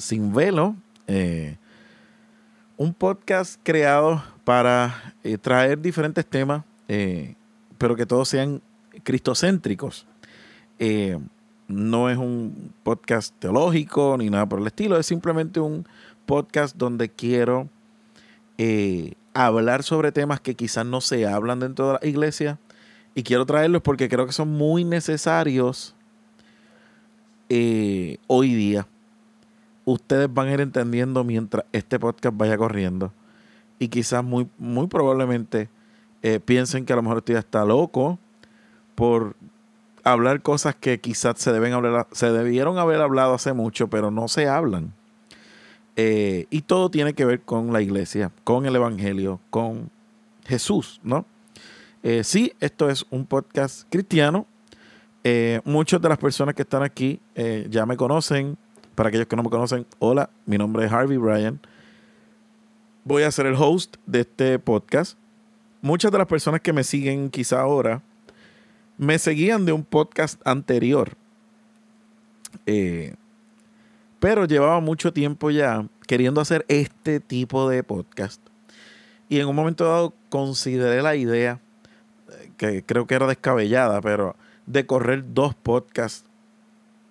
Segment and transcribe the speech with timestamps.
[0.00, 0.76] Sin Velo,
[1.06, 1.56] eh,
[2.78, 7.34] un podcast creado para eh, traer diferentes temas, eh,
[7.76, 8.62] pero que todos sean
[9.02, 10.06] cristocéntricos.
[11.68, 15.86] no es un podcast teológico ni nada por el estilo, es simplemente un
[16.24, 17.68] podcast donde quiero
[19.34, 22.58] hablar sobre temas que quizás no se hablan dentro de la iglesia
[23.14, 25.94] y quiero traerlos porque creo que son muy necesarios
[28.26, 28.86] hoy día.
[29.90, 33.12] Ustedes van a ir entendiendo mientras este podcast vaya corriendo.
[33.78, 35.68] Y quizás muy, muy probablemente
[36.22, 38.18] eh, piensen que a lo mejor usted está loco
[38.94, 39.34] por
[40.04, 44.28] hablar cosas que quizás se deben hablar, se debieron haber hablado hace mucho, pero no
[44.28, 44.92] se hablan.
[45.96, 49.90] Eh, y todo tiene que ver con la iglesia, con el evangelio, con
[50.46, 51.26] Jesús, ¿no?
[52.22, 54.46] sí, esto es un podcast cristiano,
[55.22, 58.56] eh, muchas de las personas que están aquí eh, ya me conocen.
[58.94, 61.60] Para aquellos que no me conocen, hola, mi nombre es Harvey Bryan.
[63.04, 65.18] Voy a ser el host de este podcast.
[65.82, 68.02] Muchas de las personas que me siguen quizá ahora
[68.98, 71.12] me seguían de un podcast anterior.
[72.66, 73.14] Eh,
[74.18, 78.42] pero llevaba mucho tiempo ya queriendo hacer este tipo de podcast.
[79.30, 81.60] Y en un momento dado consideré la idea,
[82.58, 86.24] que creo que era descabellada, pero de correr dos podcasts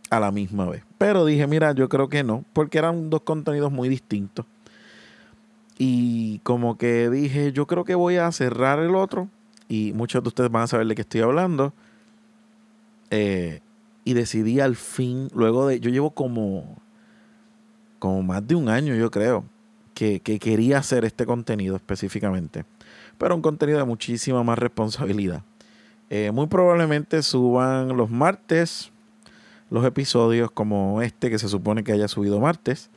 [0.09, 0.83] a la misma vez.
[0.97, 4.45] Pero dije, mira, yo creo que no, porque eran dos contenidos muy distintos.
[5.77, 9.29] Y como que dije, yo creo que voy a cerrar el otro.
[9.69, 11.73] Y muchos de ustedes van a saber de qué estoy hablando.
[13.11, 13.61] Eh,
[14.03, 16.77] y decidí al fin, luego de, yo llevo como,
[17.99, 19.45] como más de un año, yo creo,
[19.93, 22.65] que, que quería hacer este contenido específicamente.
[23.17, 25.43] Pero un contenido de muchísima más responsabilidad.
[26.09, 28.91] Eh, muy probablemente suban los martes
[29.69, 32.89] los episodios como este que se supone que haya subido martes.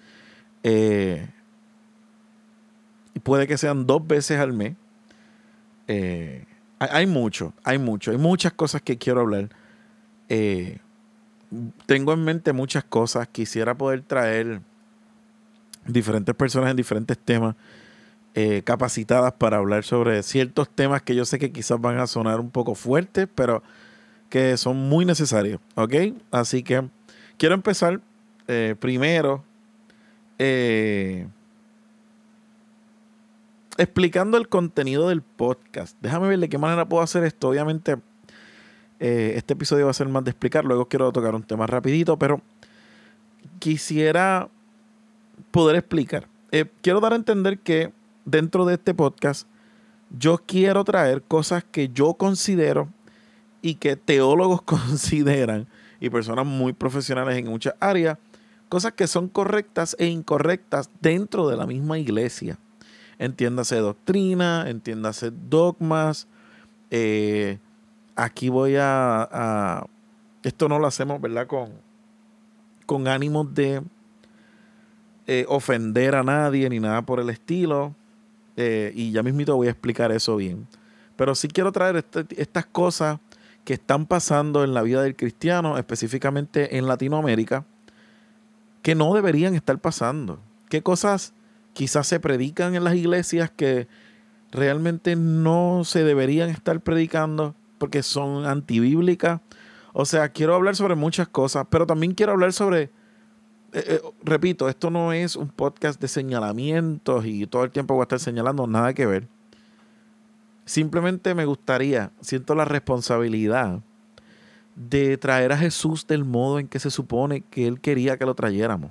[0.63, 1.29] Eh,
[3.23, 4.75] puede que sean dos veces al mes.
[5.89, 6.45] Eh,
[6.79, 9.51] hay, mucho, hay mucho, hay muchas cosas que quiero hablar.
[11.87, 13.29] tengo en mente muchas cosas.
[13.29, 14.61] Quisiera poder traer
[15.87, 17.55] diferentes personas en diferentes temas.
[18.35, 22.41] Eh, capacitadas para hablar sobre ciertos temas que yo sé que quizás van a sonar
[22.41, 23.63] un poco fuertes, pero
[24.33, 25.95] que son muy necesarios, ¿ok?
[26.31, 26.89] Así que
[27.37, 28.01] quiero empezar
[28.49, 29.45] eh, primero
[30.39, 31.27] eh,
[33.77, 35.99] explicando el contenido del podcast.
[36.01, 37.51] Déjame ver de qué manera puedo hacer esto.
[37.51, 37.99] Obviamente,
[39.01, 40.65] este episodio va a ser más de explicar.
[40.65, 42.41] Luego quiero tocar un tema rapidito, pero
[43.59, 44.49] quisiera
[45.51, 46.27] poder explicar.
[46.81, 47.93] quiero dar a entender que
[48.25, 49.47] dentro de este podcast,
[50.19, 52.89] yo quiero traer cosas que yo considero
[53.63, 55.67] y que teólogos consideran
[56.01, 58.19] y personas muy profesionales en muchas áreas,
[58.69, 62.59] cosas que son correctas e incorrectas dentro de la misma iglesia.
[63.19, 66.27] Entiéndase doctrina, entiéndase dogmas.
[66.91, 67.59] Eh,
[68.17, 69.87] aquí voy a,
[70.43, 71.47] Esto no lo hacemos, ¿verdad?
[71.47, 71.71] Con,
[72.85, 73.83] con ánimos de
[75.29, 77.95] eh, ofender a nadie ni nada por el estilo.
[78.57, 80.67] Eh, y ya mismito voy a explicar eso bien.
[81.15, 83.21] Pero sí quiero traer este, estas cosas
[83.65, 87.65] que están pasando en la vida del cristiano, específicamente en Latinoamérica,
[88.83, 90.41] que no deberían estar pasando.
[90.69, 91.35] ¿Qué cosas
[91.73, 93.87] quizás se predican en las iglesias que
[94.51, 99.41] realmente no se deberían estar predicando porque son antibíblicas?
[99.93, 102.91] O sea, quiero hablar sobre muchas cosas, pero también quiero hablar sobre
[103.73, 108.03] eh, eh, repito, esto no es un podcast de señalamientos y todo el tiempo voy
[108.03, 109.29] a estar señalando, nada que ver.
[110.73, 113.81] Simplemente me gustaría, siento la responsabilidad
[114.75, 118.35] de traer a Jesús del modo en que se supone que Él quería que lo
[118.35, 118.91] trayéramos.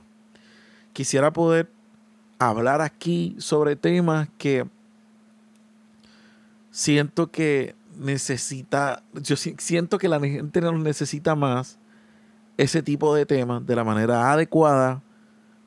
[0.94, 1.72] Quisiera poder
[2.38, 4.68] hablar aquí sobre temas que
[6.69, 11.80] siento que necesita, yo siento que la gente nos necesita más
[12.57, 15.01] ese tipo de temas de la manera adecuada,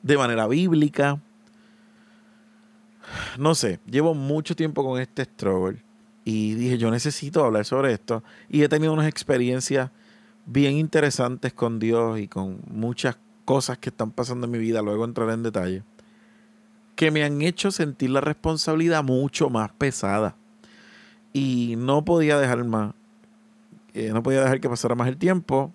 [0.01, 1.19] de manera bíblica.
[3.37, 5.84] No sé, llevo mucho tiempo con este struggle
[6.25, 8.23] y dije, yo necesito hablar sobre esto.
[8.49, 9.91] Y he tenido unas experiencias
[10.45, 15.05] bien interesantes con Dios y con muchas cosas que están pasando en mi vida, luego
[15.05, 15.83] entraré en detalle,
[16.95, 20.35] que me han hecho sentir la responsabilidad mucho más pesada.
[21.31, 22.93] Y no podía dejar más,
[23.93, 25.71] eh, no podía dejar que pasara más el tiempo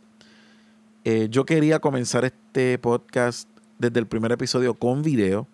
[1.05, 3.49] eh, yo quería comenzar este podcast
[3.79, 5.47] desde el primer episodio con video,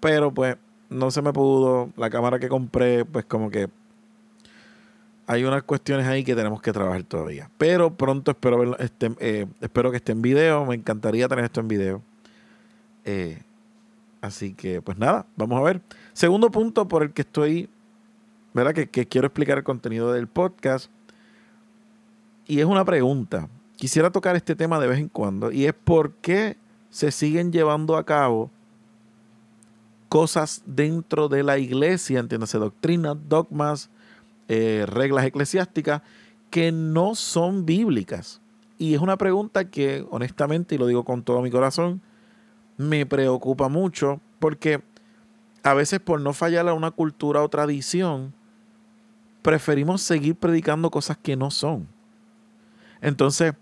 [0.00, 0.56] pero pues
[0.90, 1.90] no se me pudo.
[1.96, 3.68] La cámara que compré, pues como que
[5.26, 7.50] hay unas cuestiones ahí que tenemos que trabajar todavía.
[7.58, 10.64] Pero pronto espero, verlo, este, eh, espero que esté en video.
[10.64, 12.02] Me encantaría tener esto en video.
[13.04, 13.42] Eh,
[14.20, 15.80] así que, pues nada, vamos a ver.
[16.12, 17.68] Segundo punto por el que estoy,
[18.54, 18.72] ¿verdad?
[18.72, 20.90] Que, que quiero explicar el contenido del podcast.
[22.46, 23.48] Y es una pregunta.
[23.74, 25.50] Quisiera tocar este tema de vez en cuando.
[25.50, 26.56] Y es por qué
[26.90, 28.50] se siguen llevando a cabo
[30.08, 33.90] cosas dentro de la iglesia, entiéndase, doctrinas, dogmas,
[34.48, 36.02] eh, reglas eclesiásticas
[36.50, 38.40] que no son bíblicas.
[38.78, 42.00] Y es una pregunta que, honestamente, y lo digo con todo mi corazón,
[42.76, 44.82] me preocupa mucho porque
[45.62, 48.32] a veces por no fallar a una cultura o tradición,
[49.42, 51.88] preferimos seguir predicando cosas que no son.
[53.00, 53.54] Entonces,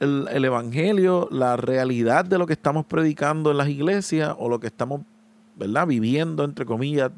[0.00, 4.60] el, el, Evangelio, la realidad de lo que estamos predicando en las iglesias o lo
[4.60, 5.00] que estamos
[5.56, 5.86] ¿verdad?
[5.86, 7.10] viviendo, entre comillas,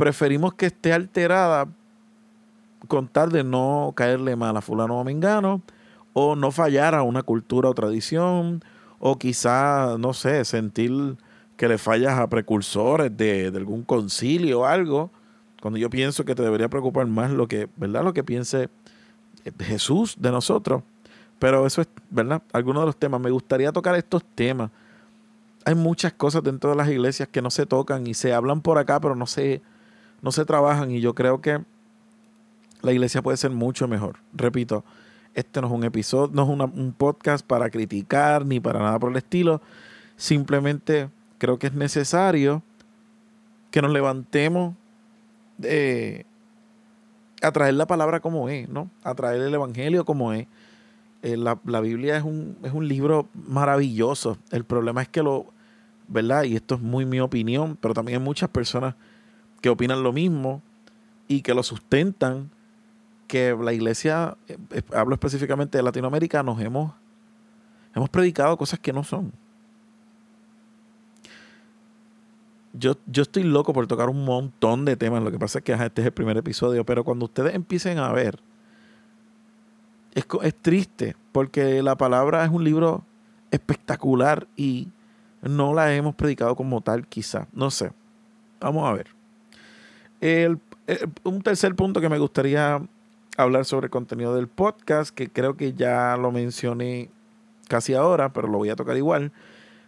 [0.00, 1.68] preferimos que esté alterada
[2.88, 5.60] con tal de no caerle mal a fulano o mengano,
[6.14, 8.64] o no fallar a una cultura o tradición,
[8.98, 11.18] o quizá, no sé, sentir
[11.58, 15.10] que le fallas a precursores de, algún concilio o algo,
[15.60, 18.02] cuando yo pienso que te debería preocupar más lo que, ¿verdad?
[18.02, 18.70] Lo que piense
[19.58, 20.82] Jesús de nosotros.
[21.38, 22.42] Pero eso es, ¿verdad?
[22.54, 23.20] Algunos de los temas.
[23.20, 24.70] Me gustaría tocar estos temas.
[25.66, 28.78] Hay muchas cosas dentro de las iglesias que no se tocan y se hablan por
[28.78, 29.60] acá, pero no se,
[30.22, 31.60] no se trabajan y yo creo que
[32.82, 34.16] la iglesia puede ser mucho mejor.
[34.32, 34.84] Repito,
[35.34, 39.10] este no es un episodio, no es un podcast para criticar ni para nada por
[39.10, 39.60] el estilo.
[40.16, 42.62] Simplemente creo que es necesario
[43.70, 44.74] que nos levantemos
[47.42, 48.90] a traer la palabra como es, ¿no?
[49.02, 50.46] A traer el evangelio como es.
[51.22, 54.38] Eh, la, la, Biblia es un, es un libro maravilloso.
[54.50, 55.46] El problema es que lo,
[56.08, 56.44] ¿verdad?
[56.44, 58.94] Y esto es muy mi opinión, pero también hay muchas personas
[59.60, 60.62] que opinan lo mismo
[61.28, 62.50] y que lo sustentan,
[63.26, 66.92] que la iglesia, eh, eh, hablo específicamente de Latinoamérica, nos hemos,
[67.94, 69.32] hemos predicado cosas que no son.
[72.72, 75.72] Yo, yo estoy loco por tocar un montón de temas, lo que pasa es que
[75.72, 78.40] este es el primer episodio, pero cuando ustedes empiecen a ver,
[80.14, 83.04] es, es triste, porque la palabra es un libro
[83.50, 84.88] espectacular y
[85.42, 87.48] no la hemos predicado como tal, quizá.
[87.52, 87.92] No sé.
[88.60, 89.19] Vamos a ver.
[90.20, 90.58] El,
[91.24, 92.80] un tercer punto que me gustaría
[93.36, 97.10] hablar sobre el contenido del podcast, que creo que ya lo mencioné
[97.68, 99.32] casi ahora, pero lo voy a tocar igual,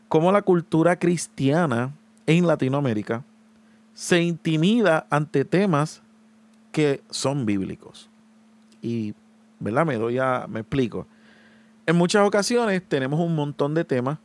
[0.08, 1.92] cómo la cultura cristiana
[2.26, 3.24] en Latinoamérica
[3.94, 6.02] se intimida ante temas
[6.70, 8.08] que son bíblicos.
[8.80, 9.14] Y,
[9.60, 9.84] ¿verdad?
[9.84, 11.06] Me doy a, me explico.
[11.86, 14.18] En muchas ocasiones tenemos un montón de temas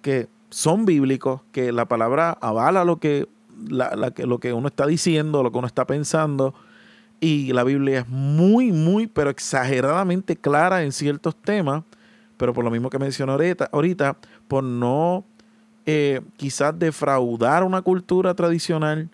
[0.00, 3.28] que son bíblicos, que la palabra avala lo que
[3.68, 6.54] la, lo que uno está diciendo, lo que uno está pensando.
[7.20, 11.84] Y la Biblia es muy, muy, pero exageradamente clara en ciertos temas.
[12.36, 14.16] Pero por lo mismo que mencioné ahorita, ahorita
[14.48, 15.24] por no
[15.86, 19.08] eh, quizás defraudar una cultura tradicional,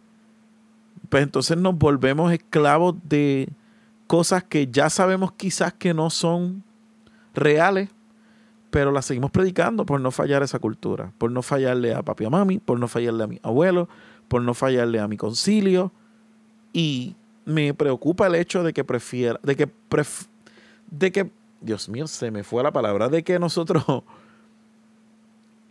[1.09, 3.49] pues entonces nos volvemos esclavos de
[4.07, 6.65] cosas que ya sabemos quizás que no son
[7.35, 7.91] reales,
[8.71, 12.31] pero las seguimos predicando por no fallar esa cultura, por no fallarle a papi a
[12.31, 13.89] mami, por no fallarle a mi abuelo,
[14.33, 15.93] por no fallarle a mi concilio.
[16.73, 19.69] Y me preocupa el hecho de que prefiera, de que,
[20.91, 23.85] de que, Dios mío, se me fue la palabra, de que nosotros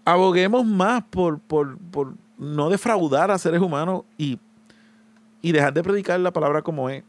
[0.06, 4.38] aboguemos más por, por, por no defraudar a seres humanos y,
[5.42, 7.04] y dejar de predicar la palabra como es.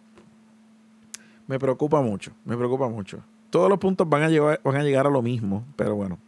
[1.46, 3.22] Me preocupa mucho, me preocupa mucho.
[3.50, 6.18] Todos los puntos van a, llevar, van a llegar a lo mismo, pero bueno.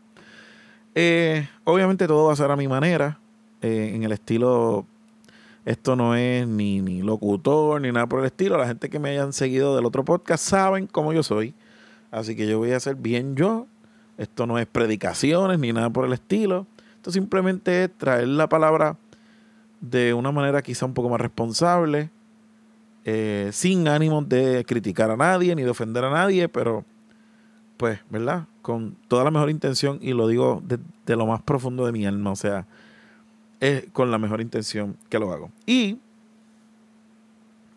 [0.94, 3.18] Eh, obviamente todo va a ser a mi manera,
[3.62, 4.84] eh, en el estilo
[5.64, 8.58] esto no es ni, ni locutor ni nada por el estilo.
[8.58, 11.54] La gente que me hayan seguido del otro podcast saben cómo yo soy.
[12.10, 13.66] Así que yo voy a ser bien yo.
[14.18, 16.66] Esto no es predicaciones ni nada por el estilo.
[16.96, 18.96] Esto simplemente es traer la palabra
[19.80, 22.10] de una manera quizá un poco más responsable,
[23.04, 26.84] eh, sin ánimo de criticar a nadie ni de ofender a nadie, pero
[27.76, 28.46] pues, ¿verdad?
[28.62, 32.06] Con toda la mejor intención y lo digo de, de lo más profundo de mi
[32.06, 32.30] alma.
[32.30, 32.66] O sea,
[33.64, 35.50] es con la mejor intención que lo hago.
[35.64, 35.98] Y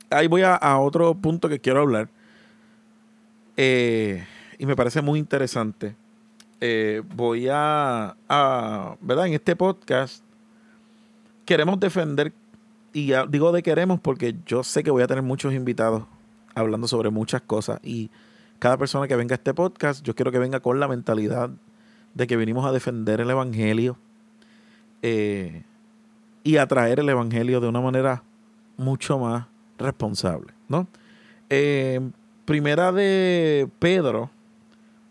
[0.09, 2.09] ahí voy a, otro punto que quiero hablar.
[3.55, 4.25] Eh,
[4.59, 5.95] y me parece muy interesante.
[6.59, 8.17] Eh, voy a,
[8.99, 9.27] ¿verdad?
[9.27, 10.23] En este podcast
[11.45, 12.33] queremos defender,
[12.91, 16.03] y digo de queremos porque yo sé que voy a tener muchos invitados
[16.53, 17.79] hablando sobre muchas cosas.
[17.81, 18.11] Y
[18.59, 21.49] cada persona que venga a este podcast, yo quiero que venga con la mentalidad
[22.13, 23.97] de que venimos a defender el Evangelio.
[25.01, 25.63] Eh,
[26.47, 28.23] y atraer el Evangelio de una manera
[28.77, 30.53] mucho más responsable.
[30.69, 30.87] ¿no?
[31.49, 31.99] Eh,
[32.45, 34.29] primera de Pedro,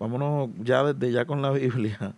[0.00, 2.14] vámonos ya desde ya con la Biblia,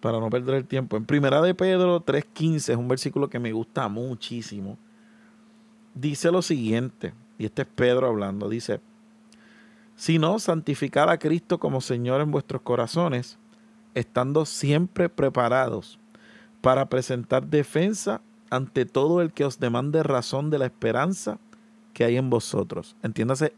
[0.00, 0.96] para no perder el tiempo.
[0.96, 4.78] En primera de Pedro 3.15 es un versículo que me gusta muchísimo.
[5.94, 8.80] Dice lo siguiente, y este es Pedro hablando, dice,
[9.94, 13.38] sino santificad a Cristo como Señor en vuestros corazones,
[13.94, 15.98] estando siempre preparados
[16.62, 21.38] para presentar defensa ante todo el que os demande razón de la esperanza
[21.92, 22.96] que hay en vosotros.
[23.02, 23.52] Entiéndase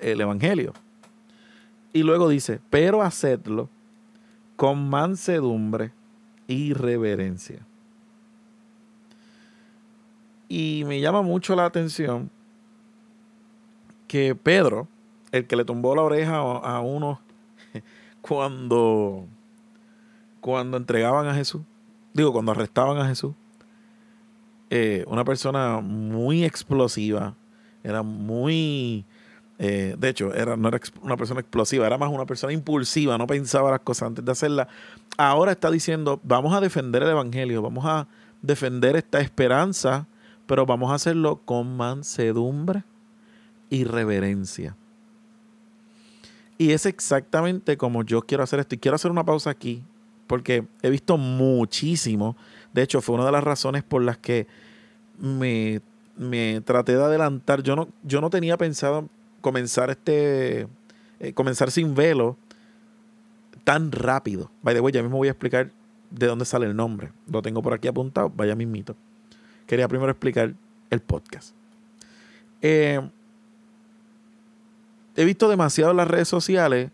[0.00, 0.72] el Evangelio.
[1.92, 3.68] Y luego dice, pero hacedlo
[4.54, 5.92] con mansedumbre
[6.46, 7.66] y reverencia.
[10.48, 12.30] Y me llama mucho la atención
[14.06, 14.86] que Pedro,
[15.32, 17.20] el que le tumbó la oreja a uno
[18.20, 19.24] cuando,
[20.40, 21.62] cuando entregaban a Jesús,
[22.16, 23.34] digo, cuando arrestaban a Jesús,
[24.70, 27.34] eh, una persona muy explosiva,
[27.84, 29.04] era muy,
[29.58, 33.26] eh, de hecho, era, no era una persona explosiva, era más una persona impulsiva, no
[33.26, 34.68] pensaba las cosas antes de hacerlas.
[35.18, 38.08] Ahora está diciendo, vamos a defender el Evangelio, vamos a
[38.42, 40.06] defender esta esperanza,
[40.46, 42.84] pero vamos a hacerlo con mansedumbre
[43.68, 44.74] y reverencia.
[46.58, 48.74] Y es exactamente como yo quiero hacer esto.
[48.74, 49.82] Y quiero hacer una pausa aquí,
[50.26, 52.36] porque he visto muchísimo.
[52.72, 54.46] De hecho, fue una de las razones por las que
[55.18, 55.80] me,
[56.64, 57.62] traté de adelantar.
[57.62, 59.08] Yo no, yo no tenía pensado
[59.40, 60.68] comenzar este.
[61.18, 62.36] Eh, comenzar sin velo
[63.64, 64.50] tan rápido.
[64.62, 65.70] By the way, ya mismo voy a explicar
[66.10, 67.12] de dónde sale el nombre.
[67.30, 68.94] Lo tengo por aquí apuntado, vaya mismito.
[69.66, 70.54] Quería primero explicar
[70.90, 71.54] el podcast.
[72.62, 73.00] Eh,
[75.16, 76.90] he visto demasiado en las redes sociales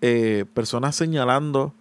[0.00, 1.74] eh, personas señalando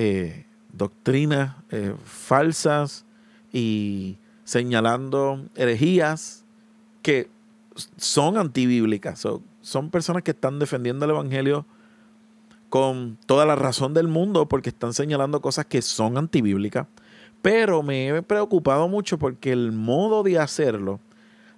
[0.00, 3.04] eh, doctrinas eh, falsas
[3.52, 6.44] y señalando herejías
[7.02, 7.28] que
[7.96, 9.26] son antibíblicas.
[9.60, 11.66] son personas que están defendiendo el Evangelio
[12.68, 16.86] con toda la razón del mundo porque están señalando cosas que son antibíblicas.
[17.42, 21.00] Pero me he preocupado mucho porque el modo de hacerlo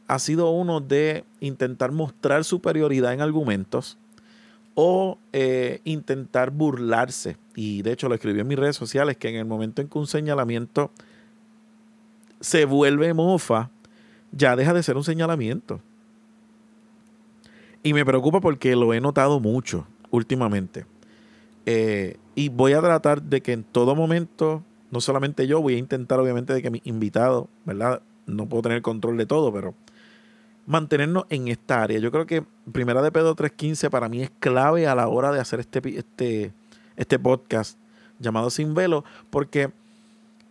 [0.09, 3.99] ha sido uno de intentar mostrar superioridad en argumentos
[4.83, 7.37] o eh, intentar burlarse.
[7.55, 9.99] Y de hecho lo escribí en mis redes sociales que en el momento en que
[9.99, 10.91] un señalamiento
[12.41, 13.69] se vuelve mofa,
[14.33, 15.83] ya deja de ser un señalamiento.
[17.83, 20.87] Y me preocupa porque lo he notado mucho últimamente.
[21.67, 25.79] Eh, y voy a tratar de que en todo momento, no solamente yo, voy a
[25.79, 28.01] intentar obviamente de que mi invitado, ¿verdad?
[28.25, 29.75] No puedo tener control de todo, pero
[30.71, 31.99] mantenernos en esta área.
[31.99, 35.41] Yo creo que Primera de Pedro 3.15 para mí es clave a la hora de
[35.41, 36.53] hacer este, este,
[36.97, 37.77] este podcast
[38.21, 39.73] llamado Sin Velo, porque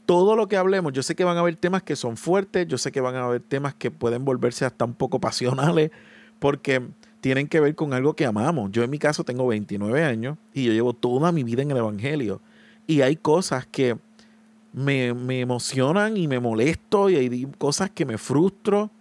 [0.05, 2.77] todo lo que hablemos, yo sé que van a haber temas que son fuertes, yo
[2.77, 5.89] sé que van a haber temas que pueden volverse hasta un poco pasionales,
[6.39, 6.85] porque
[7.21, 8.73] tienen que ver con algo que amamos.
[8.73, 11.77] Yo en mi caso tengo 29 años y yo llevo toda mi vida en el
[11.77, 12.41] Evangelio.
[12.88, 13.97] Y hay cosas que
[14.73, 18.91] me, me emocionan y me molesto y hay cosas que me frustro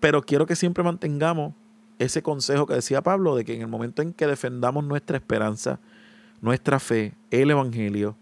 [0.00, 1.54] pero quiero que siempre mantengamos
[1.98, 5.80] ese consejo que decía Pablo, de que en el momento en que defendamos nuestra esperanza,
[6.40, 8.16] nuestra fe, el Evangelio,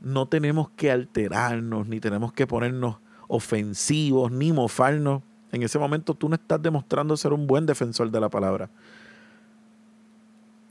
[0.00, 2.96] no tenemos que alterarnos, ni tenemos que ponernos
[3.28, 5.22] ofensivos, ni mofarnos.
[5.52, 8.68] En ese momento tú no estás demostrando ser un buen defensor de la palabra.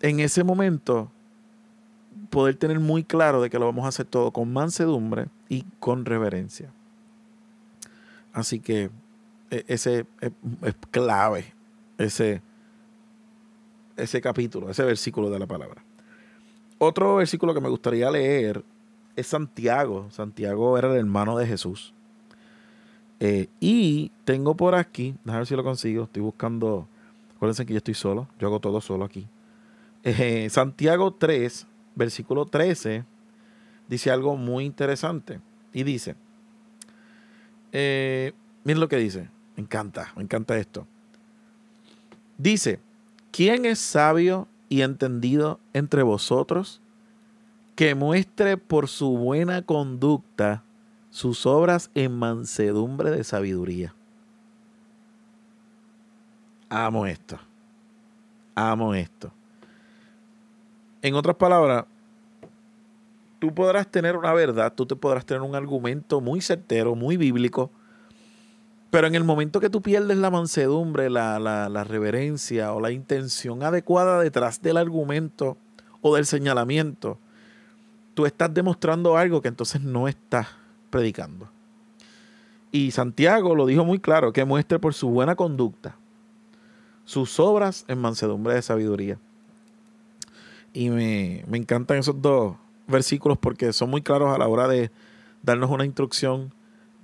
[0.02, 1.10] En ese momento,
[2.30, 6.06] poder tener muy claro de que lo vamos a hacer todo con mansedumbre y con
[6.06, 6.72] reverencia.
[8.34, 8.90] Así que
[9.68, 10.32] ese es,
[10.92, 11.54] clave,
[11.98, 12.42] ese,
[13.96, 15.84] ese capítulo, ese versículo de la palabra.
[16.78, 18.64] Otro versículo que me gustaría leer
[19.16, 20.08] es Santiago.
[20.12, 21.94] Santiago era el hermano de Jesús.
[23.20, 26.88] Eh, y tengo por aquí, a ver si lo consigo, estoy buscando,
[27.36, 29.28] acuérdense que yo estoy solo, yo hago todo solo aquí.
[30.04, 33.06] Eh, Santiago 3, versículo 13,
[33.88, 35.40] dice algo muy interesante.
[35.74, 36.16] Y dice,
[37.72, 38.34] eh,
[38.64, 40.88] miren lo que dice, me encanta, me encanta esto.
[42.38, 42.80] Dice,
[43.32, 46.82] ¿quién es sabio y entendido entre vosotros
[47.76, 50.64] que muestre por su buena conducta
[51.12, 53.94] sus obras en mansedumbre de sabiduría?
[56.70, 57.40] Amo esto.
[58.56, 59.32] Amo esto.
[61.02, 61.86] En otras palabras,
[63.40, 67.70] tú podrás tener una verdad, tú te podrás tener un argumento muy certero, muy bíblico,
[68.96, 74.22] pero en el momento que tú pierdes la mansedumbre, la, reverencia o la intención adecuada
[74.22, 75.58] detrás del argumento
[76.00, 77.18] o del señalamiento,
[78.14, 80.48] tú estás demostrando algo que entonces no estás
[80.92, 81.50] predicando.
[82.72, 85.98] Y Santiago lo dijo muy claro, que muestre por su buena conducta
[87.04, 89.20] sus obras en mansedumbre de sabiduría.
[90.72, 92.56] Y me, me encantan esos dos
[92.88, 94.90] versículos porque son muy claros a la hora de
[95.44, 96.54] darnos una instrucción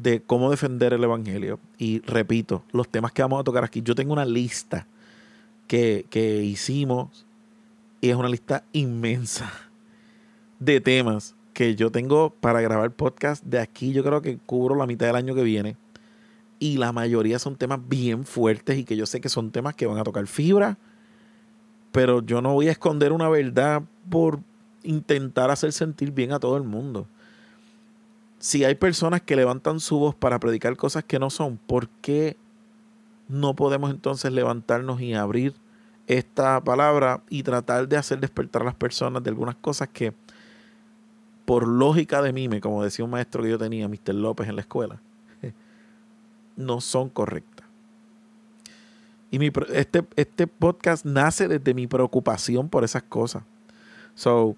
[0.02, 1.60] de cómo defender el Evangelio.
[1.78, 4.88] Y repito, los temas que vamos a tocar aquí, yo tengo una lista
[5.68, 7.26] que, que hicimos
[8.02, 9.52] y es una lista inmensa
[10.60, 13.94] de temas que yo tengo para grabar podcast de aquí.
[13.94, 15.78] Yo creo que cubro la mitad del año que viene.
[16.60, 19.88] Y la mayoría son temas bien fuertes y que yo sé que son temas que
[19.88, 20.78] van a tocar fibra.
[21.92, 24.40] Pero yo no voy a esconder una verdad por
[24.84, 27.08] intentar hacer sentir bien a todo el mundo.
[28.42, 32.38] Si hay personas que levantan su voz para predicar cosas que no son, ¿por qué
[33.28, 35.54] no podemos entonces levantarnos y abrir
[36.08, 40.14] esta palabra y tratar de hacer despertar a las personas de algunas cosas que
[41.46, 44.16] por lógica de mime, como decía un maestro que yo tenía, Mr.
[44.16, 45.00] López en la escuela,
[46.56, 47.68] no son correctas.
[49.30, 49.40] Y
[49.72, 53.44] este, este podcast nace desde mi preocupación por esas cosas.
[54.16, 54.56] So,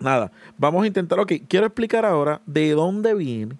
[0.00, 3.56] nada, vamos a intentar, ok, quiero explicar ahora de dónde viene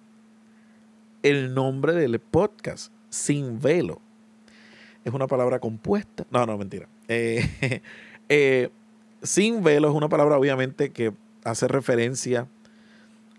[1.23, 4.01] el nombre del podcast, Sin Velo.
[5.05, 6.27] Es una palabra compuesta.
[6.31, 6.89] No, no, mentira.
[7.11, 7.81] Eh,
[8.29, 8.69] eh,
[9.23, 12.47] sin velo es una palabra obviamente que hace referencia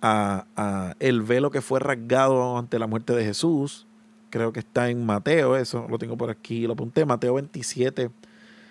[0.02, 3.86] a, a, el velo que fue rasgado ante la muerte de Jesús.
[4.32, 8.10] Creo que está en Mateo, eso lo tengo por aquí, lo apunté, Mateo 27,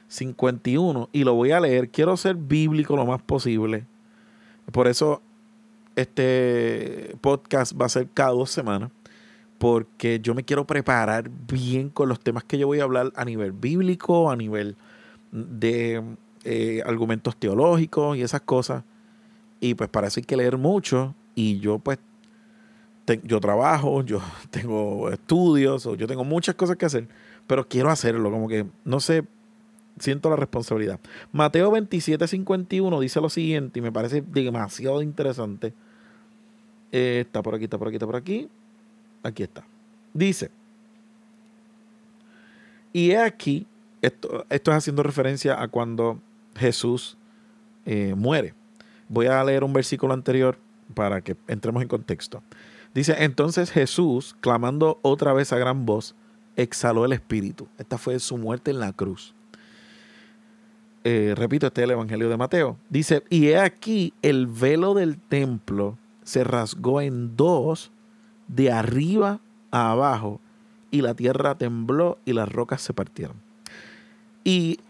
[0.08, 1.90] 51, y lo voy a leer.
[1.90, 3.86] Quiero ser bíblico lo más posible
[4.72, 5.22] por eso
[5.96, 8.90] este podcast va a ser cada dos semanas,
[9.58, 13.24] porque yo me quiero preparar bien con los temas que yo voy a hablar a
[13.24, 14.76] nivel bíblico, a nivel
[15.32, 16.02] de
[16.44, 18.84] eh, argumentos teológicos y esas cosas.
[19.60, 21.14] Y pues para eso hay que leer mucho.
[21.34, 21.98] Y yo pues,
[23.24, 27.08] yo trabajo, yo tengo estudios, o yo tengo muchas cosas que hacer,
[27.46, 29.24] pero quiero hacerlo, como que no sé
[30.00, 31.00] siento la responsabilidad.
[31.32, 35.72] Mateo 27, 51 dice lo siguiente y me parece demasiado interesante.
[36.92, 38.48] Eh, está por aquí, está por aquí, está por aquí.
[39.22, 39.64] Aquí está.
[40.14, 40.50] Dice,
[42.92, 43.66] y he aquí,
[44.02, 46.20] esto, es haciendo referencia a cuando
[46.56, 47.16] Jesús
[47.84, 48.54] eh, muere.
[49.08, 50.58] Voy a leer un versículo anterior
[50.94, 52.42] para que entremos en contexto.
[52.94, 56.14] Dice, entonces Jesús, clamando otra vez a gran voz,
[56.56, 57.68] exhaló el espíritu.
[57.78, 59.34] Esta fue su muerte en la cruz.
[61.10, 62.76] Eh, repito, este es el Evangelio de Mateo.
[62.90, 67.90] Dice, y he aquí el velo del templo se rasgó en dos,
[68.46, 69.40] de arriba
[69.70, 70.38] a abajo,
[70.90, 73.36] y la tierra tembló y las rocas se partieron.
[74.44, 74.80] Y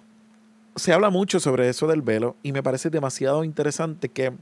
[0.75, 4.33] se habla mucho sobre eso del velo, y me parece demasiado interesante que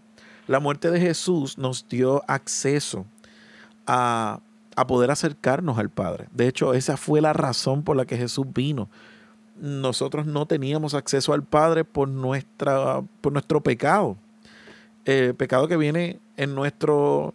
[0.46, 3.04] la muerte de Jesús nos dio acceso
[3.86, 4.40] a,
[4.76, 6.28] a poder acercarnos al Padre.
[6.32, 8.88] De hecho, esa fue la razón por la que Jesús vino
[9.60, 14.16] nosotros no teníamos acceso al Padre por, nuestra, por nuestro pecado.
[15.04, 17.34] El pecado que viene en nuestro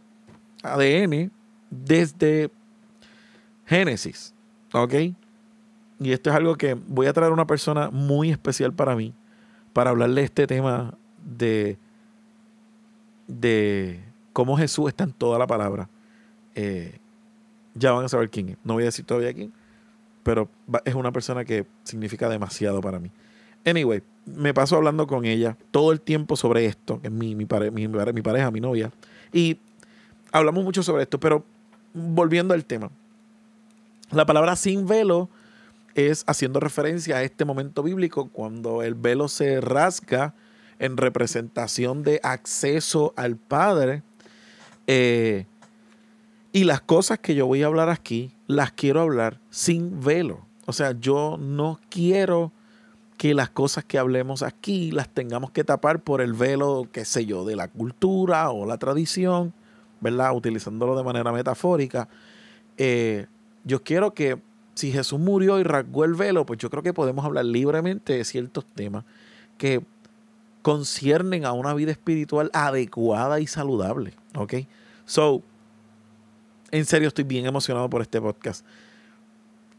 [0.64, 1.32] ADN
[1.70, 2.52] desde
[3.66, 4.34] Génesis.
[4.74, 4.94] ¿Ok?
[6.00, 9.14] Y esto es algo que voy a traer una persona muy especial para mí,
[9.74, 11.78] para hablarle este tema de,
[13.28, 14.00] de
[14.34, 15.88] cómo Jesús está en toda la palabra.
[16.56, 17.00] Eh,
[17.76, 18.58] ya van a saber quién es.
[18.64, 19.54] No voy a decir todavía quién
[20.24, 20.50] pero
[20.86, 23.12] es una persona que significa demasiado para mí.
[23.66, 27.46] Anyway, me paso hablando con ella todo el tiempo sobre esto, que es mi, mi,
[27.46, 28.92] mi, pareja, mi novia,
[29.32, 29.58] y
[30.32, 31.46] hablamos mucho sobre esto, pero
[31.94, 32.90] volviendo al tema,
[34.12, 35.30] la palabra sin velo
[35.96, 40.34] es haciendo referencia a este momento bíblico cuando el velo se rasga
[40.80, 44.04] en representación de acceso al Padre.
[44.88, 45.46] Eh,
[46.54, 50.46] y las cosas que yo voy a hablar aquí, las quiero hablar sin velo.
[50.66, 52.52] O sea, yo no quiero
[53.18, 57.26] que las cosas que hablemos aquí las tengamos que tapar por el velo, qué sé
[57.26, 59.54] yo, de la cultura o la tradición,
[60.00, 60.36] ¿verdad?
[60.36, 62.10] Utilizándolo de manera metafórica.
[62.78, 63.28] Eh,
[63.64, 64.40] yo quiero que
[64.74, 68.26] si Jesús murió y rasgó el velo, pues yo creo que podemos hablar libremente de
[68.26, 69.06] ciertos temas
[69.58, 69.84] que
[70.64, 74.14] conciernen a una vida espiritual adecuada y saludable.
[74.36, 74.56] ¿Ok?
[75.06, 75.44] So,
[76.72, 78.66] en serio estoy bien emocionado por este podcast.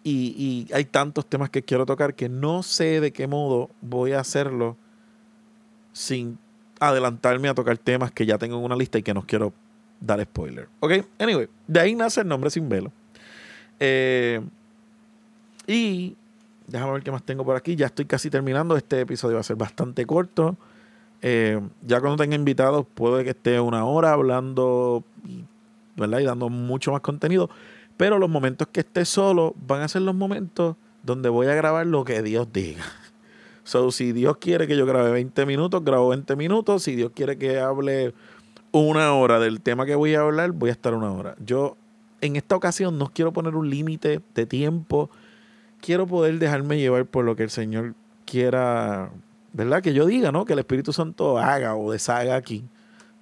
[0.05, 4.20] Y, hay tantos temas que quiero tocar que no sé de qué modo voy a
[4.20, 4.76] hacerlo
[5.92, 6.38] sin
[6.81, 9.52] adelantarme a tocar temas que ya tengo en una lista y que no quiero
[10.00, 10.68] dar spoiler.
[10.81, 12.90] Ok, anyway, de ahí nace el nombre sin velo.
[13.78, 14.40] Eh,
[15.68, 16.16] y
[16.66, 17.76] déjame ver qué más tengo por aquí.
[17.76, 18.76] Ya estoy casi terminando.
[18.76, 20.57] Este episodio va a ser bastante corto.
[21.20, 25.05] Eh, ya cuando tenga invitados, puede que esté una hora hablando
[25.96, 26.20] ¿verdad?
[26.20, 27.50] Y dando mucho más contenido.
[27.96, 31.87] Pero los momentos que esté solo van a ser los momentos donde voy a grabar
[31.87, 32.85] lo que Dios diga.
[33.64, 36.83] So, si Dios quiere que yo grabe 20 minutos, grabo 20 minutos.
[36.83, 38.12] Si Dios quiere que hable
[38.72, 41.37] una hora del tema que voy a hablar, voy a estar una hora.
[41.38, 41.76] Yo
[42.20, 45.11] en esta ocasión no quiero poner un límite de tiempo.
[45.81, 49.11] Quiero poder dejarme llevar por lo que el Señor quiera,
[49.52, 49.83] ¿verdad?
[49.83, 50.44] Que yo diga, ¿no?
[50.44, 52.64] Que el Espíritu Santo haga o deshaga aquí.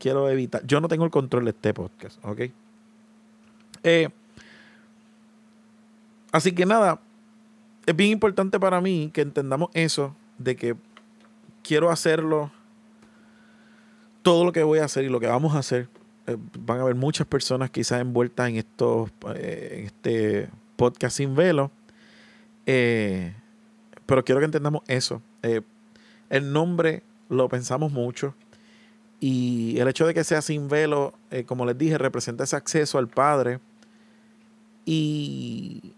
[0.00, 0.66] Quiero evitar.
[0.66, 2.40] Yo no tengo el control de este podcast, ¿ok?
[3.84, 4.08] Eh,
[6.32, 7.00] así que nada,
[7.86, 10.74] es bien importante para mí que entendamos eso de que
[11.62, 12.50] quiero hacerlo,
[14.22, 15.88] todo lo que voy a hacer y lo que vamos a hacer,
[16.26, 21.34] eh, van a haber muchas personas quizás envueltas en estos, eh, en este podcast sin
[21.34, 21.70] velo,
[22.66, 23.34] eh,
[24.06, 25.22] pero quiero que entendamos eso.
[25.42, 28.34] el nombre lo pensamos mucho
[29.20, 31.14] y el hecho de que sea sin velo,
[31.46, 33.60] como les dije, representa ese acceso al Padre
[34.86, 35.92] y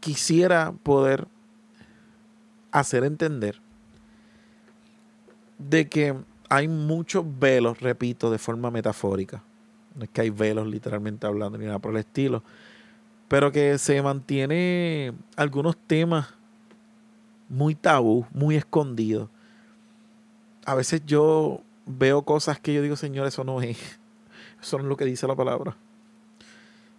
[0.00, 1.26] quisiera poder
[2.70, 3.60] hacer entender
[5.58, 6.14] de que
[6.48, 9.42] hay muchos velos, repito, de forma metafórica.
[9.94, 12.42] No es que hay velos literalmente hablando ni nada por el estilo,
[13.28, 16.28] pero que se mantiene algunos temas
[17.48, 19.28] muy tabú, muy escondidos.
[20.66, 23.78] A veces yo veo cosas que yo digo, Señor, eso no es,
[24.62, 25.76] eso no es lo que dice la palabra.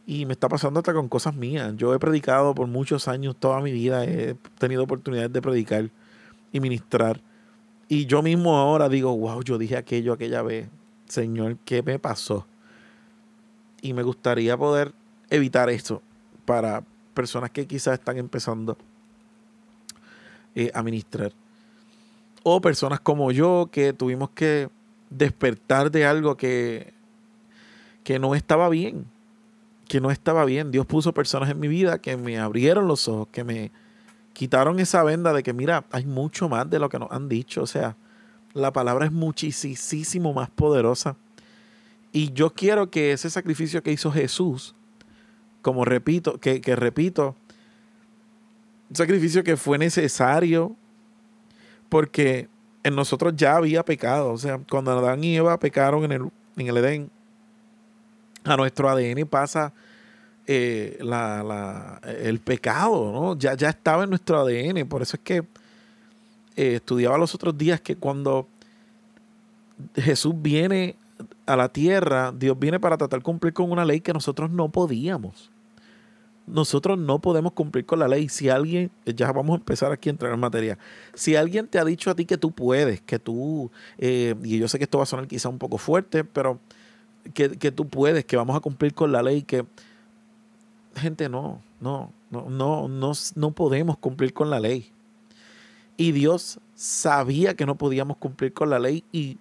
[0.07, 1.73] Y me está pasando hasta con cosas mías.
[1.77, 5.89] Yo he predicado por muchos años, toda mi vida he tenido oportunidades de predicar
[6.51, 7.21] y ministrar.
[7.87, 10.69] Y yo mismo ahora digo, wow, yo dije aquello aquella vez.
[11.07, 12.45] Señor, ¿qué me pasó?
[13.81, 14.93] Y me gustaría poder
[15.29, 16.01] evitar esto
[16.45, 18.77] para personas que quizás están empezando
[20.53, 21.31] eh, a ministrar.
[22.47, 24.69] O personas como yo que tuvimos que
[25.09, 26.93] despertar de algo que,
[28.03, 29.07] que no estaba bien
[29.87, 30.71] que no estaba bien.
[30.71, 33.71] Dios puso personas en mi vida que me abrieron los ojos, que me
[34.33, 37.63] quitaron esa venda de que, mira, hay mucho más de lo que nos han dicho.
[37.63, 37.95] O sea,
[38.53, 41.15] la palabra es muchísimo más poderosa.
[42.11, 44.75] Y yo quiero que ese sacrificio que hizo Jesús,
[45.61, 47.35] como repito, que, que repito,
[48.89, 50.75] un sacrificio que fue necesario
[51.95, 52.49] porque
[52.83, 54.33] en nosotros ya había pecado.
[54.33, 57.09] O sea, cuando Adán y Eva pecaron en el, en el Edén,
[58.43, 59.71] a nuestro ADN pasa
[60.45, 60.99] eh,
[62.21, 63.39] el pecado, ¿no?
[63.39, 64.85] Ya, ya estaba en nuestro ADN.
[64.89, 65.37] Por eso es que
[66.57, 68.49] eh, estudiaba los otros días que cuando
[69.95, 70.97] Jesús viene
[71.45, 74.67] a la tierra, Dios viene para tratar de cumplir con una ley que nosotros no
[74.67, 75.49] podíamos.
[76.47, 78.29] Nosotros no podemos cumplir con la ley.
[78.29, 80.77] Si alguien, ya vamos a empezar aquí a entrar en materia,
[81.13, 84.67] si alguien te ha dicho a ti que tú puedes, que tú, eh, y yo
[84.67, 86.59] sé que esto va a sonar quizá un poco fuerte, pero
[87.33, 89.65] que, tú puedes, que vamos a cumplir con la ley, que
[90.95, 94.91] gente no, no, no, no, no, no podemos cumplir con la ley.
[95.97, 99.37] Y Dios sabía que no podíamos cumplir con la ley y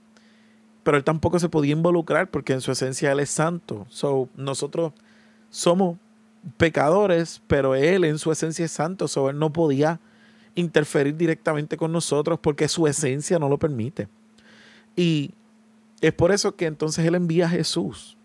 [0.85, 3.87] pero él tampoco se podía involucrar porque en su esencia él es santo.
[3.89, 4.93] So, nosotros
[5.51, 5.97] somos
[6.57, 10.01] pecadores, pero él en su esencia es santo, so él no podía
[10.55, 14.09] interferir directamente con nosotros porque su esencia no lo permite.
[14.97, 15.33] Y
[16.01, 18.17] es por eso que entonces Él envía a Jesús.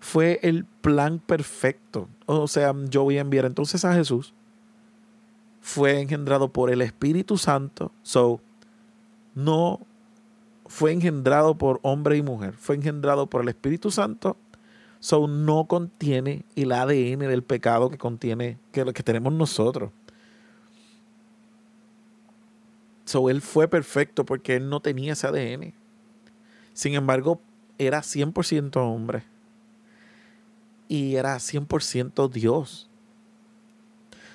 [0.00, 2.08] Fue el plan perfecto.
[2.26, 4.34] O sea, yo voy a enviar entonces a Jesús.
[5.60, 7.92] Fue engendrado por el Espíritu Santo.
[8.02, 8.40] So,
[9.34, 9.80] no
[10.66, 12.54] fue engendrado por hombre y mujer.
[12.54, 14.36] Fue engendrado por el Espíritu Santo.
[15.00, 19.92] So, no contiene el ADN del pecado que contiene, que, que tenemos nosotros.
[23.04, 25.72] So, él fue perfecto porque él no tenía ese ADN.
[26.74, 27.40] Sin embargo,
[27.78, 29.22] era 100% hombre.
[30.88, 32.90] Y era 100% Dios.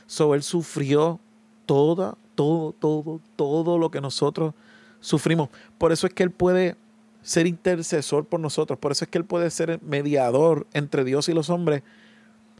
[0.07, 1.19] So, él sufrió
[1.65, 4.53] todo, todo, todo, todo lo que nosotros
[5.01, 5.49] sufrimos.
[5.77, 6.77] Por eso es que él puede
[7.23, 8.77] ser intercesor por nosotros.
[8.77, 11.81] Por eso es que él puede ser mediador entre Dios y los hombres.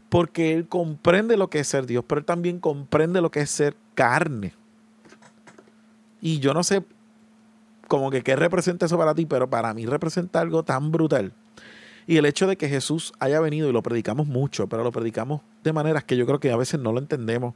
[0.10, 3.50] Porque él comprende lo que es ser Dios, pero él también comprende lo que es
[3.50, 4.54] ser carne.
[6.22, 6.84] Y yo no sé
[7.88, 11.34] como que qué representa eso para ti, pero para mí representa algo tan brutal.
[12.06, 15.42] Y el hecho de que Jesús haya venido, y lo predicamos mucho, pero lo predicamos
[15.64, 17.56] de maneras que yo creo que a veces no lo entendemos.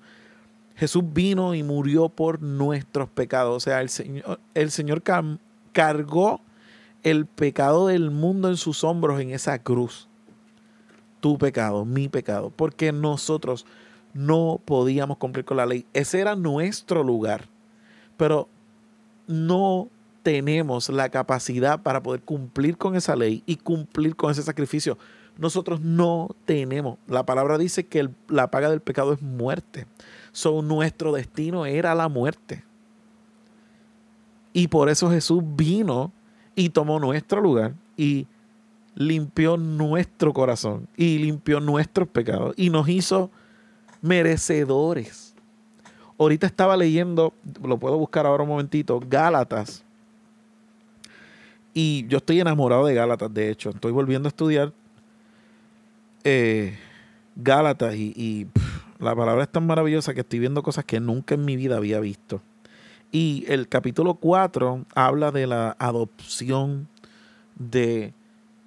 [0.76, 3.56] Jesús vino y murió por nuestros pecados.
[3.56, 5.02] O sea, el Señor, el Señor
[5.72, 6.42] cargó
[7.10, 10.10] el pecado del mundo en sus hombros en esa cruz.
[11.22, 12.52] Tu pecado, mi pecado.
[12.54, 13.66] Porque nosotros
[14.14, 15.86] no podíamos cumplir con la ley.
[15.94, 17.48] Ese era nuestro lugar.
[18.18, 18.50] Pero
[19.26, 19.88] no
[20.22, 24.98] tenemos la capacidad para poder cumplir con esa ley y cumplir con ese sacrificio.
[25.38, 26.98] Nosotros no tenemos.
[27.08, 29.88] La palabra dice que la paga del pecado es muerte.
[30.34, 32.66] So, nuestro destino era la muerte.
[34.52, 36.12] Y por eso Jesús vino
[36.58, 38.26] y tomó nuestro lugar y
[38.96, 43.30] limpió nuestro corazón y limpió nuestros pecados y nos hizo
[44.02, 45.36] merecedores.
[46.18, 47.32] Ahorita estaba leyendo,
[47.64, 49.84] lo puedo buscar ahora un momentito, Gálatas.
[51.76, 53.70] Y yo estoy enamorado de Gálatas, de hecho.
[53.70, 54.74] Estoy volviendo a estudiar
[56.24, 56.76] eh,
[57.36, 58.48] Gálatas y,
[58.98, 62.00] la palabra es tan maravillosa que estoy viendo cosas que nunca en mi vida había
[62.00, 62.42] visto.
[63.12, 66.88] Y el capítulo 4 habla de la adopción
[67.56, 68.14] de,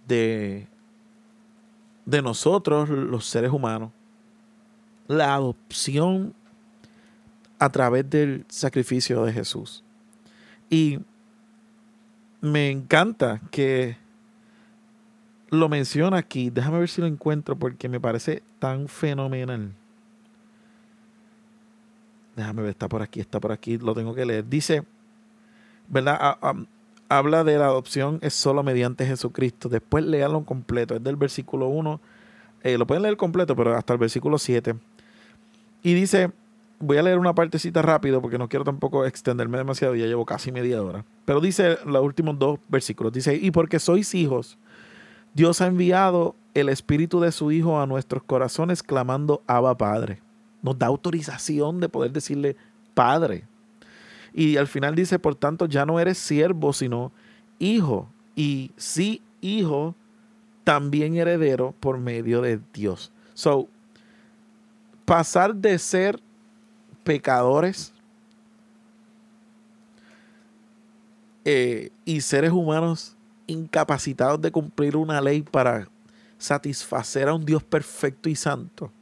[0.08, 0.66] de,
[2.06, 3.90] de nosotros, los seres humanos.
[5.08, 6.34] La adopción
[7.58, 9.84] a través del sacrificio de Jesús.
[10.70, 11.00] Y
[12.40, 13.96] me encanta que
[15.50, 16.48] lo menciona aquí.
[16.48, 19.74] Déjame ver si lo encuentro porque me parece tan fenomenal.
[22.40, 24.48] Déjame ver, está por aquí, está por aquí, lo tengo que leer.
[24.48, 24.84] Dice,
[25.88, 26.38] ¿verdad?
[27.10, 29.68] Habla de la adopción es solo mediante Jesucristo.
[29.68, 30.94] Después léalo completo.
[30.94, 32.00] Es del versículo 1.
[32.62, 34.74] Eh, lo pueden leer completo, pero hasta el versículo 7.
[35.82, 36.30] Y dice,
[36.78, 40.50] voy a leer una partecita rápido porque no quiero tampoco extenderme demasiado, ya llevo casi
[40.50, 41.04] media hora.
[41.26, 44.56] Pero dice los últimos dos versículos, dice, y porque sois hijos,
[45.34, 50.22] Dios ha enviado el Espíritu de su Hijo a nuestros corazones clamando, Abba Padre.
[50.62, 52.56] Nos da autorización de poder decirle,
[52.94, 53.44] Padre.
[54.32, 57.12] Y al final dice, por tanto, ya no eres siervo, sino
[57.58, 58.08] hijo.
[58.36, 59.94] Y sí, hijo,
[60.64, 63.10] también heredero por medio de Dios.
[63.34, 63.68] So,
[65.04, 66.20] pasar de ser
[67.02, 67.92] pecadores
[71.44, 75.88] eh, y seres humanos incapacitados de cumplir una ley para
[76.38, 78.92] satisfacer a un Dios perfecto y santo,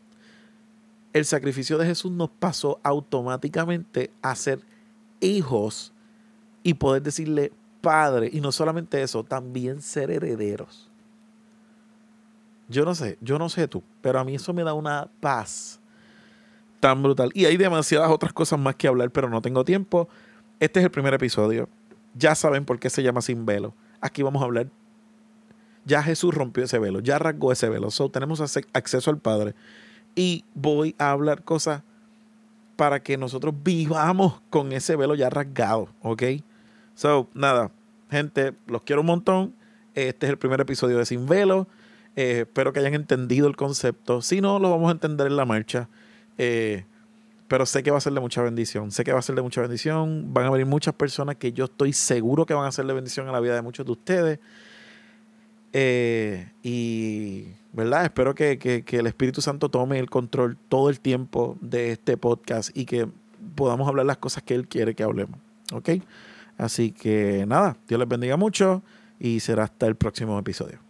[1.13, 4.61] el sacrificio de Jesús nos pasó automáticamente a ser
[5.21, 5.93] hijos
[6.63, 8.31] y poder decirle padre.
[8.33, 10.91] Y no solamente eso, también ser herederos.
[12.69, 15.81] Yo no sé, yo no sé tú, pero a mí eso me da una paz
[16.81, 17.31] tan brutal.
[17.35, 20.09] Y hay demasiadas otras cosas más que hablar, pero no tengo tiempo.
[20.61, 21.69] Este es el primer episodio.
[22.15, 23.75] Ya saben por qué se llama Sin Velo.
[24.01, 24.69] Aquí vamos a hablar.
[25.85, 27.91] Ya Jesús rompió ese velo, ya rasgó ese velo.
[27.91, 28.41] So, tenemos
[28.75, 29.55] acceso al Padre.
[30.19, 31.83] Y voy a hablar cosas
[32.75, 36.25] para que nosotros vivamos con ese velo ya rasgado, ¿ok?
[36.97, 37.71] So, nada,
[38.11, 39.55] gente, los quiero un montón.
[39.95, 41.69] Este es el primer episodio de Sin Velo.
[42.17, 44.21] Eh, espero que hayan entendido el concepto.
[44.21, 45.89] Si no, lo vamos a entender en la marcha.
[46.37, 46.85] Eh,
[47.47, 48.91] pero sé que va a ser de mucha bendición.
[48.91, 50.35] Sé que va a ser de mucha bendición.
[50.35, 53.29] Van a venir muchas personas que yo estoy seguro que van a ser de bendición
[53.29, 54.41] en la vida de muchos de ustedes.
[55.73, 58.05] Eh, y, ¿verdad?
[58.05, 62.77] Espero que, que, el Espíritu Santo tome el control todo el tiempo de este podcast
[62.77, 63.09] y que
[63.55, 65.39] podamos hablar las cosas que Él quiere que hablemos.
[65.73, 65.91] ¿Ok?
[66.57, 68.83] Así que nada, Dios les bendiga mucho
[69.21, 70.88] y será hasta el próximo episodio.